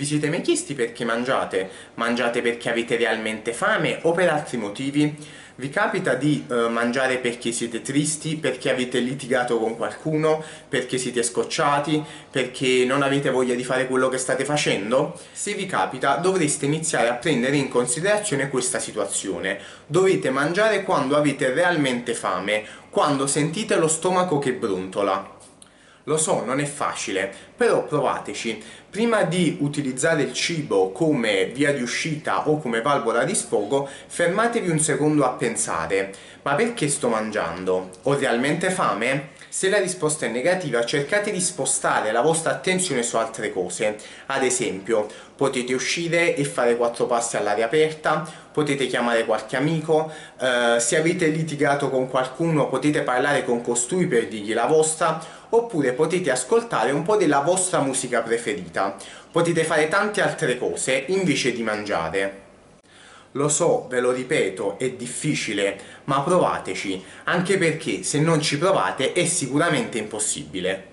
Vi 0.00 0.06
siete 0.06 0.30
mai 0.30 0.40
chiesti 0.40 0.72
perché 0.72 1.04
mangiate? 1.04 1.68
Mangiate 1.96 2.40
perché 2.40 2.70
avete 2.70 2.96
realmente 2.96 3.52
fame 3.52 3.98
o 4.04 4.12
per 4.12 4.30
altri 4.30 4.56
motivi? 4.56 5.14
Vi 5.56 5.68
capita 5.68 6.14
di 6.14 6.46
eh, 6.48 6.68
mangiare 6.70 7.18
perché 7.18 7.52
siete 7.52 7.82
tristi, 7.82 8.36
perché 8.36 8.70
avete 8.70 8.98
litigato 9.00 9.58
con 9.58 9.76
qualcuno, 9.76 10.42
perché 10.66 10.96
siete 10.96 11.22
scocciati, 11.22 12.02
perché 12.30 12.86
non 12.86 13.02
avete 13.02 13.28
voglia 13.28 13.54
di 13.54 13.62
fare 13.62 13.86
quello 13.86 14.08
che 14.08 14.16
state 14.16 14.46
facendo? 14.46 15.20
Se 15.32 15.52
vi 15.52 15.66
capita 15.66 16.16
dovreste 16.16 16.64
iniziare 16.64 17.10
a 17.10 17.16
prendere 17.16 17.56
in 17.56 17.68
considerazione 17.68 18.48
questa 18.48 18.78
situazione. 18.78 19.60
Dovete 19.86 20.30
mangiare 20.30 20.82
quando 20.82 21.14
avete 21.14 21.52
realmente 21.52 22.14
fame, 22.14 22.64
quando 22.88 23.26
sentite 23.26 23.76
lo 23.76 23.86
stomaco 23.86 24.38
che 24.38 24.54
brontola. 24.54 25.39
Lo 26.04 26.16
so, 26.16 26.44
non 26.44 26.60
è 26.60 26.64
facile, 26.64 27.32
però 27.56 27.84
provateci. 27.84 28.62
Prima 28.90 29.22
di 29.22 29.58
utilizzare 29.60 30.22
il 30.22 30.32
cibo 30.32 30.90
come 30.92 31.46
via 31.46 31.72
di 31.72 31.82
uscita 31.82 32.48
o 32.48 32.58
come 32.58 32.80
valvola 32.80 33.24
di 33.24 33.34
sfogo, 33.34 33.88
fermatevi 34.06 34.70
un 34.70 34.80
secondo 34.80 35.24
a 35.24 35.30
pensare. 35.30 36.12
Ma 36.42 36.54
perché 36.54 36.88
sto 36.88 37.08
mangiando? 37.08 37.90
Ho 38.04 38.14
realmente 38.16 38.70
fame? 38.70 39.38
Se 39.48 39.68
la 39.68 39.78
risposta 39.78 40.26
è 40.26 40.28
negativa, 40.28 40.84
cercate 40.84 41.30
di 41.32 41.40
spostare 41.40 42.12
la 42.12 42.20
vostra 42.20 42.52
attenzione 42.52 43.02
su 43.02 43.16
altre 43.16 43.52
cose. 43.52 43.96
Ad 44.26 44.42
esempio, 44.44 45.06
potete 45.36 45.74
uscire 45.74 46.36
e 46.36 46.44
fare 46.44 46.76
quattro 46.76 47.06
passi 47.06 47.36
all'aria 47.36 47.64
aperta, 47.64 48.24
potete 48.52 48.86
chiamare 48.86 49.24
qualche 49.24 49.56
amico, 49.56 50.12
eh, 50.38 50.78
se 50.78 50.96
avete 50.96 51.26
litigato 51.26 51.90
con 51.90 52.08
qualcuno 52.08 52.68
potete 52.68 53.02
parlare 53.02 53.44
con 53.44 53.60
costui 53.60 54.06
per 54.06 54.28
dirgli 54.28 54.54
la 54.54 54.66
vostra, 54.66 55.20
oppure 55.50 55.92
potete 55.92 56.30
ascoltare 56.30 56.90
un 56.90 57.02
po' 57.02 57.16
della 57.16 57.40
vostra 57.40 57.80
musica 57.80 58.20
preferita. 58.22 58.96
Potete 59.30 59.64
fare 59.64 59.88
tante 59.88 60.20
altre 60.20 60.58
cose 60.58 61.04
invece 61.08 61.52
di 61.52 61.62
mangiare. 61.62 62.48
Lo 63.32 63.48
so, 63.48 63.86
ve 63.88 64.00
lo 64.00 64.10
ripeto, 64.10 64.76
è 64.78 64.90
difficile, 64.90 65.78
ma 66.04 66.20
provateci, 66.22 67.04
anche 67.24 67.58
perché 67.58 68.02
se 68.02 68.18
non 68.18 68.40
ci 68.40 68.58
provate 68.58 69.12
è 69.12 69.24
sicuramente 69.24 69.98
impossibile. 69.98 70.89